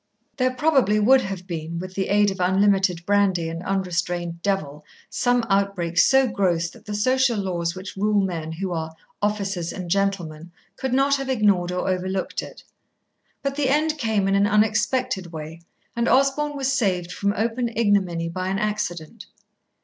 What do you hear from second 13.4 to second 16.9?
But the end came in an unexpected way, and Osborn was